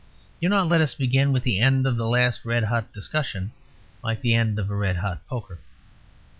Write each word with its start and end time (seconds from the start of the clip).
Do 0.41 0.49
not 0.49 0.65
let 0.65 0.81
us 0.81 0.95
begin 0.95 1.31
with 1.31 1.43
the 1.43 1.59
end 1.59 1.85
of 1.85 1.95
the 1.95 2.07
last 2.07 2.43
red 2.43 2.63
hot 2.63 2.91
discussion 2.91 3.51
like 4.03 4.21
the 4.21 4.33
end 4.33 4.57
of 4.57 4.71
a 4.71 4.75
red 4.75 4.95
hot 4.95 5.21
poker. 5.27 5.59